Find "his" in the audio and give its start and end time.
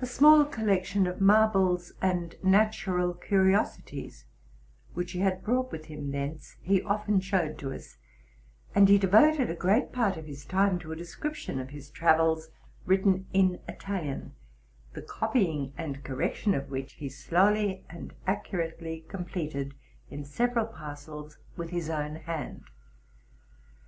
10.26-10.44, 11.70-11.88, 21.70-21.88